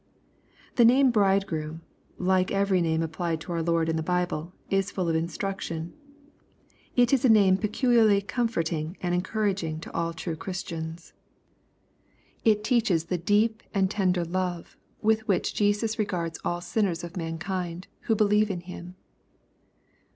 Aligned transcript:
The 0.77 0.83
name" 0.83 1.11
bridegroom," 1.11 1.81
like 2.17 2.49
every 2.51 2.81
name 2.81 3.03
applied 3.03 3.39
to 3.41 3.51
our 3.51 3.61
Lord 3.61 3.87
in 3.87 3.97
the 3.97 4.01
Bible, 4.01 4.51
is 4.67 4.89
full 4.89 5.07
of 5.07 5.15
instruction. 5.15 5.93
It 6.95 7.13
is 7.13 7.23
a 7.23 7.29
name 7.29 7.55
peculiarly 7.57 8.19
comforting 8.23 8.97
and 8.99 9.13
encouraging 9.13 9.79
to 9.81 9.93
all 9.93 10.11
true 10.11 10.33
LUKE^ 10.33 10.37
CHAP. 10.37 10.39
y. 10.39 10.41
15& 10.41 10.41
Christians. 10.41 11.13
It 12.43 12.63
teaches 12.63 13.03
the 13.05 13.19
deep 13.19 13.61
and 13.75 13.91
tender 13.91 14.25
love 14.25 14.75
with 15.03 15.27
which 15.27 15.53
Jesus 15.53 15.99
regards 15.99 16.39
all 16.43 16.61
sinners 16.61 17.03
of 17.03 17.15
mankind, 17.15 17.85
who 18.07 18.15
believe 18.15 18.49
in 18.49 18.61
Him. 18.61 18.95